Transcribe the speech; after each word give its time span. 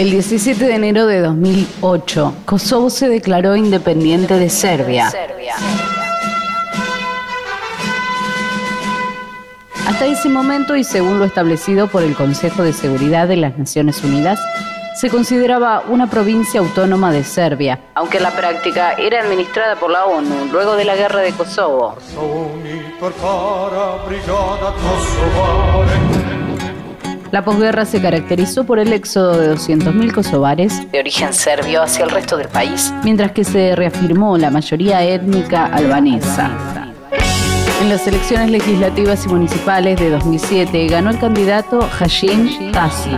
El 0.00 0.10
17 0.12 0.64
de 0.64 0.74
enero 0.76 1.06
de 1.06 1.20
2008, 1.20 2.34
Kosovo 2.46 2.88
se 2.88 3.10
declaró 3.10 3.54
independiente 3.54 4.38
de 4.38 4.48
Serbia. 4.48 5.12
Hasta 9.86 10.06
ese 10.06 10.30
momento, 10.30 10.74
y 10.74 10.84
según 10.84 11.18
lo 11.18 11.26
establecido 11.26 11.86
por 11.86 12.02
el 12.02 12.14
Consejo 12.14 12.62
de 12.62 12.72
Seguridad 12.72 13.28
de 13.28 13.36
las 13.36 13.58
Naciones 13.58 14.02
Unidas, 14.02 14.40
se 14.98 15.10
consideraba 15.10 15.82
una 15.86 16.08
provincia 16.08 16.60
autónoma 16.60 17.12
de 17.12 17.22
Serbia, 17.22 17.78
aunque 17.92 18.16
en 18.16 18.22
la 18.22 18.30
práctica 18.30 18.94
era 18.94 19.20
administrada 19.20 19.76
por 19.76 19.90
la 19.90 20.06
ONU 20.06 20.46
luego 20.50 20.76
de 20.76 20.86
la 20.86 20.96
guerra 20.96 21.20
de 21.20 21.32
Kosovo. 21.32 21.98
La 27.30 27.44
posguerra 27.44 27.84
se 27.84 28.02
caracterizó 28.02 28.64
por 28.64 28.80
el 28.80 28.92
éxodo 28.92 29.38
de 29.38 29.54
200.000 29.54 30.12
kosovares 30.12 30.90
de 30.90 30.98
origen 30.98 31.32
serbio 31.32 31.82
hacia 31.82 32.04
el 32.04 32.10
resto 32.10 32.36
del 32.36 32.48
país, 32.48 32.92
mientras 33.04 33.30
que 33.30 33.44
se 33.44 33.76
reafirmó 33.76 34.36
la 34.36 34.50
mayoría 34.50 35.04
étnica 35.04 35.66
albanesa. 35.66 36.50
En 37.80 37.88
las 37.88 38.04
elecciones 38.08 38.50
legislativas 38.50 39.24
y 39.24 39.28
municipales 39.28 39.98
de 40.00 40.10
2007 40.10 40.88
ganó 40.88 41.10
el 41.10 41.18
candidato 41.20 41.88
Hashim 41.98 42.72
Tasi, 42.72 43.16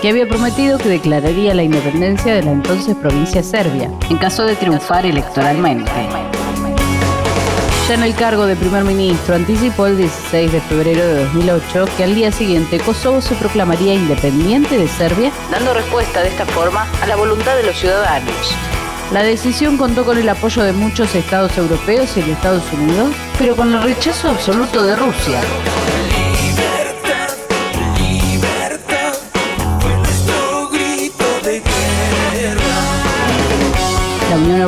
que 0.00 0.08
había 0.08 0.26
prometido 0.26 0.78
que 0.78 0.88
declararía 0.88 1.54
la 1.54 1.62
independencia 1.62 2.34
de 2.34 2.42
la 2.42 2.52
entonces 2.52 2.96
provincia 2.96 3.42
serbia, 3.42 3.90
en 4.08 4.16
caso 4.16 4.46
de 4.46 4.56
triunfar 4.56 5.04
electoralmente. 5.04 5.92
Ya 7.88 7.94
en 7.94 8.02
el 8.02 8.14
cargo 8.14 8.46
de 8.46 8.56
primer 8.56 8.82
ministro, 8.82 9.34
anticipó 9.34 9.86
el 9.86 9.98
16 9.98 10.52
de 10.52 10.60
febrero 10.62 11.06
de 11.06 11.24
2008 11.24 11.84
que 11.98 12.04
al 12.04 12.14
día 12.14 12.32
siguiente 12.32 12.80
Kosovo 12.80 13.20
se 13.20 13.34
proclamaría 13.34 13.92
independiente 13.92 14.78
de 14.78 14.88
Serbia, 14.88 15.30
dando 15.50 15.74
respuesta 15.74 16.22
de 16.22 16.28
esta 16.28 16.46
forma 16.46 16.88
a 17.02 17.06
la 17.06 17.16
voluntad 17.16 17.54
de 17.56 17.64
los 17.64 17.76
ciudadanos. 17.76 18.56
La 19.12 19.22
decisión 19.22 19.76
contó 19.76 20.06
con 20.06 20.16
el 20.16 20.26
apoyo 20.30 20.62
de 20.62 20.72
muchos 20.72 21.14
estados 21.14 21.58
europeos 21.58 22.16
y 22.16 22.22
de 22.22 22.32
Estados 22.32 22.64
Unidos, 22.72 23.14
pero 23.38 23.54
con 23.54 23.74
el 23.74 23.82
rechazo 23.82 24.30
absoluto 24.30 24.82
de 24.82 24.96
Rusia. 24.96 25.42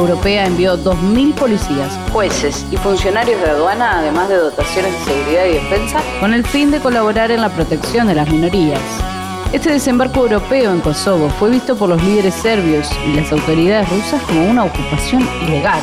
Europea 0.06 0.46
envió 0.46 0.78
2.000 0.78 1.34
policías, 1.34 1.98
jueces 2.12 2.64
y 2.70 2.76
funcionarios 2.76 3.40
de 3.40 3.50
aduana, 3.50 3.98
además 3.98 4.28
de 4.28 4.36
dotaciones 4.36 4.92
de 4.92 5.04
seguridad 5.04 5.46
y 5.46 5.54
defensa, 5.54 6.00
con 6.20 6.32
el 6.32 6.46
fin 6.46 6.70
de 6.70 6.78
colaborar 6.78 7.32
en 7.32 7.40
la 7.40 7.48
protección 7.48 8.06
de 8.06 8.14
las 8.14 8.30
minorías. 8.30 8.80
Este 9.52 9.72
desembarco 9.72 10.20
europeo 10.20 10.72
en 10.72 10.80
Kosovo 10.80 11.28
fue 11.28 11.50
visto 11.50 11.76
por 11.76 11.88
los 11.88 12.00
líderes 12.04 12.34
serbios 12.34 12.88
y 13.04 13.14
las 13.14 13.32
autoridades 13.32 13.88
rusas 13.88 14.22
como 14.22 14.48
una 14.48 14.64
ocupación 14.64 15.28
ilegal. 15.42 15.80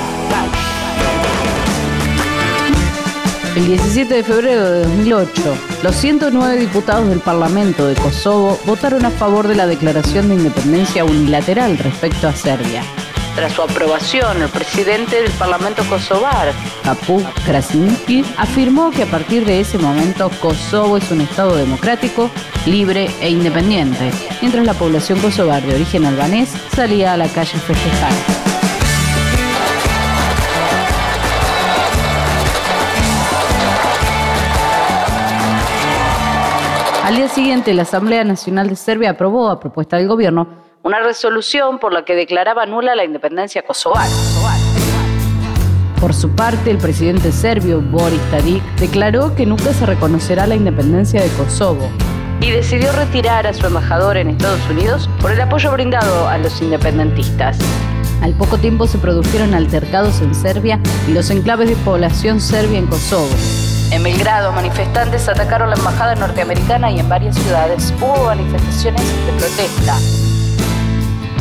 El 3.57 3.67
17 3.67 4.13
de 4.13 4.23
febrero 4.23 4.71
de 4.71 4.79
2008, 4.83 5.57
los 5.83 5.95
109 5.95 6.57
diputados 6.57 7.09
del 7.09 7.19
Parlamento 7.19 7.87
de 7.87 7.95
Kosovo 7.95 8.57
votaron 8.65 9.03
a 9.05 9.11
favor 9.11 9.49
de 9.49 9.55
la 9.55 9.67
declaración 9.67 10.29
de 10.29 10.35
independencia 10.35 11.03
unilateral 11.03 11.77
respecto 11.77 12.29
a 12.29 12.33
Serbia. 12.33 12.83
Tras 13.35 13.53
su 13.53 13.63
aprobación, 13.63 14.43
el 14.43 14.49
presidente 14.49 15.21
del 15.21 15.31
Parlamento 15.31 15.83
kosovar, 15.89 16.53
Kapuk 16.83 17.23
Krasniki, 17.45 18.23
afirmó 18.37 18.91
que 18.91 19.03
a 19.03 19.05
partir 19.07 19.43
de 19.43 19.59
ese 19.59 19.79
momento 19.79 20.29
Kosovo 20.39 20.97
es 20.97 21.09
un 21.09 21.21
Estado 21.21 21.55
democrático, 21.55 22.29
libre 22.67 23.09
e 23.21 23.31
independiente, 23.31 24.11
mientras 24.39 24.63
la 24.65 24.75
población 24.75 25.19
kosovar 25.19 25.63
de 25.63 25.73
origen 25.73 26.05
albanés 26.05 26.49
salía 26.75 27.13
a 27.13 27.17
la 27.17 27.27
calle 27.27 27.57
a 27.57 27.59
festejar. 27.59 28.11
Al 37.03 37.15
día 37.15 37.27
siguiente, 37.27 37.73
la 37.73 37.81
Asamblea 37.81 38.23
Nacional 38.23 38.69
de 38.69 38.75
Serbia 38.75 39.09
aprobó, 39.09 39.49
a 39.49 39.59
propuesta 39.59 39.97
del 39.97 40.07
gobierno, 40.07 40.47
una 40.83 40.99
resolución 40.99 41.79
por 41.79 41.93
la 41.93 42.03
que 42.03 42.13
declaraba 42.13 42.65
nula 42.65 42.93
la 42.93 43.05
independencia 43.05 43.63
kosovar. 43.63 44.07
Por 45.99 46.13
su 46.13 46.35
parte, 46.35 46.69
el 46.69 46.77
presidente 46.77 47.31
serbio 47.31 47.81
Boris 47.81 48.19
Tadic 48.29 48.61
declaró 48.75 49.33
que 49.33 49.45
nunca 49.45 49.73
se 49.73 49.85
reconocerá 49.85 50.45
la 50.45 50.55
independencia 50.55 51.21
de 51.21 51.29
Kosovo 51.29 51.89
y 52.41 52.51
decidió 52.51 52.91
retirar 52.91 53.47
a 53.47 53.53
su 53.53 53.65
embajador 53.65 54.17
en 54.17 54.29
Estados 54.29 54.59
Unidos 54.69 55.09
por 55.21 55.31
el 55.31 55.39
apoyo 55.39 55.71
brindado 55.71 56.27
a 56.27 56.37
los 56.37 56.61
independentistas. 56.61 57.57
Al 58.21 58.33
poco 58.33 58.57
tiempo 58.57 58.85
se 58.85 58.97
produjeron 58.97 59.53
altercados 59.53 60.19
en 60.19 60.35
Serbia 60.35 60.81
y 61.07 61.13
los 61.13 61.29
enclaves 61.29 61.69
de 61.69 61.77
población 61.77 62.41
serbia 62.41 62.79
en 62.79 62.87
Kosovo. 62.87 63.29
En 63.91 64.03
Belgrado, 64.03 64.51
manifestantes 64.51 65.29
atacaron 65.29 65.69
la 65.69 65.77
embajada 65.77 66.15
norteamericana 66.15 66.91
y 66.91 66.99
en 66.99 67.07
varias 67.07 67.37
ciudades 67.37 67.93
hubo 68.01 68.25
manifestaciones 68.25 69.05
de 69.25 69.31
protesta. 69.33 70.32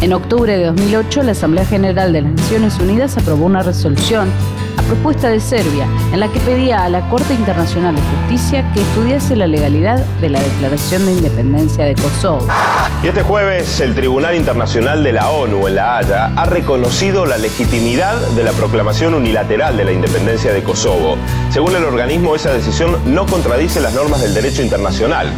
En 0.02 0.12
octubre 0.12 0.58
de 0.58 0.64
2008, 0.64 1.22
la 1.22 1.30
Asamblea 1.30 1.64
General 1.64 2.12
de 2.12 2.22
las 2.22 2.32
Naciones 2.32 2.76
Unidas 2.80 3.16
aprobó 3.16 3.46
una 3.46 3.62
resolución 3.62 4.28
a 4.76 4.82
propuesta 4.82 5.28
de 5.28 5.40
Serbia 5.40 5.86
en 6.12 6.20
la 6.20 6.28
que 6.28 6.40
pedía 6.40 6.84
a 6.84 6.88
la 6.88 7.08
Corte 7.08 7.34
Internacional 7.34 7.94
de 7.94 8.02
Justicia 8.02 8.64
que 8.72 8.82
estudiase 8.82 9.36
la 9.36 9.46
legalidad 9.46 10.04
de 10.20 10.28
la 10.28 10.40
declaración 10.40 11.06
de 11.06 11.12
independencia 11.12 11.84
de 11.84 11.94
Kosovo. 11.94 12.46
Y 13.02 13.08
este 13.08 13.22
jueves 13.22 13.80
el 13.80 13.94
Tribunal 13.94 14.36
Internacional 14.36 15.02
de 15.02 15.12
la 15.12 15.30
ONU 15.30 15.66
en 15.66 15.74
La 15.74 15.98
Haya 15.98 16.26
ha 16.36 16.46
reconocido 16.46 17.26
la 17.26 17.38
legitimidad 17.38 18.14
de 18.30 18.44
la 18.44 18.52
proclamación 18.52 19.14
unilateral 19.14 19.76
de 19.76 19.84
la 19.84 19.92
independencia 19.92 20.52
de 20.52 20.62
Kosovo. 20.62 21.16
Según 21.50 21.74
el 21.76 21.84
organismo, 21.84 22.34
esa 22.34 22.52
decisión 22.52 22.96
no 23.06 23.26
contradice 23.26 23.80
las 23.80 23.94
normas 23.94 24.22
del 24.22 24.34
derecho 24.34 24.62
internacional. 24.62 25.28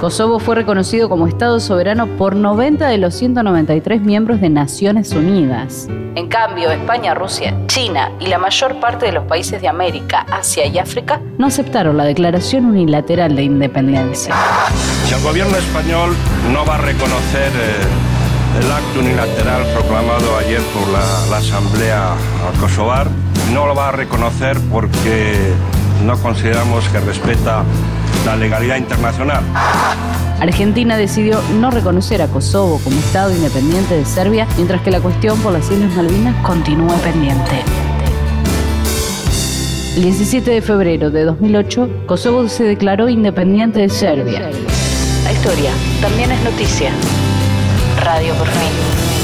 Kosovo 0.00 0.38
fue 0.38 0.56
reconocido 0.56 1.08
como 1.08 1.26
Estado 1.26 1.60
soberano 1.60 2.06
por 2.18 2.34
90 2.36 2.88
de 2.88 2.98
los 2.98 3.14
193 3.14 4.02
miembros 4.02 4.40
de 4.40 4.50
Naciones 4.50 5.12
Unidas. 5.12 5.88
En 6.14 6.28
cambio, 6.28 6.70
España, 6.70 7.14
Rusia, 7.14 7.56
China 7.68 8.12
y 8.20 8.26
la 8.26 8.38
mayor 8.52 8.80
parte 8.80 9.06
de 9.06 9.12
los 9.12 9.24
países 9.24 9.62
de 9.62 9.68
América, 9.68 10.26
Asia 10.30 10.66
y 10.66 10.76
África 10.78 11.22
no 11.38 11.46
aceptaron 11.46 11.96
la 11.96 12.04
declaración 12.04 12.66
unilateral 12.66 13.34
de 13.34 13.44
independencia. 13.44 14.34
Si 15.06 15.14
el 15.14 15.22
gobierno 15.22 15.56
español 15.56 16.14
no 16.52 16.62
va 16.66 16.74
a 16.74 16.78
reconocer 16.78 17.50
eh, 17.50 18.60
el 18.62 18.70
acto 18.70 19.00
unilateral 19.00 19.64
proclamado 19.72 20.36
ayer 20.36 20.60
por 20.74 20.86
la, 20.88 21.30
la 21.30 21.38
Asamblea 21.38 22.10
Kosovar, 22.60 23.08
no 23.54 23.66
lo 23.66 23.74
va 23.74 23.88
a 23.88 23.92
reconocer 23.92 24.58
porque 24.70 25.54
no 26.04 26.18
consideramos 26.18 26.86
que 26.90 27.00
respeta 27.00 27.64
la 28.26 28.36
legalidad 28.36 28.76
internacional. 28.76 29.42
Argentina 30.40 30.98
decidió 30.98 31.40
no 31.58 31.70
reconocer 31.70 32.20
a 32.20 32.26
Kosovo 32.26 32.78
como 32.84 32.98
Estado 32.98 33.34
independiente 33.34 33.96
de 33.96 34.04
Serbia, 34.04 34.46
mientras 34.56 34.82
que 34.82 34.90
la 34.90 35.00
cuestión 35.00 35.40
por 35.40 35.54
las 35.54 35.70
Islas 35.70 35.94
Malvinas 35.94 36.36
continúa 36.44 36.96
pendiente. 36.96 37.64
El 39.94 40.04
17 40.04 40.50
de 40.50 40.62
febrero 40.62 41.10
de 41.10 41.24
2008, 41.24 42.04
Kosovo 42.06 42.48
se 42.48 42.64
declaró 42.64 43.10
independiente 43.10 43.80
de 43.80 43.90
Serbia. 43.90 44.50
La 45.22 45.32
historia 45.32 45.70
también 46.00 46.32
es 46.32 46.42
noticia. 46.42 46.90
Radio 48.02 48.32
por 48.36 48.48
fin. 48.48 49.21